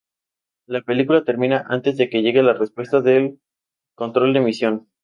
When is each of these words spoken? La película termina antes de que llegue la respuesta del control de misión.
La 0.65 0.81
película 0.81 1.23
termina 1.25 1.63
antes 1.69 1.95
de 1.95 2.09
que 2.09 2.23
llegue 2.23 2.41
la 2.41 2.53
respuesta 2.53 3.01
del 3.01 3.39
control 3.93 4.33
de 4.33 4.39
misión. 4.39 4.87